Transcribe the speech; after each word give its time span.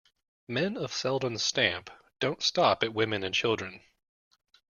Men 0.47 0.77
of 0.77 0.91
Selden's 0.93 1.43
stamp 1.43 1.91
don't 2.19 2.41
stop 2.41 2.81
at 2.81 2.91
women 2.91 3.23
and 3.23 3.35
children. 3.35 3.83